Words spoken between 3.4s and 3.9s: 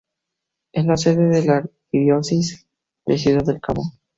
del Cabo.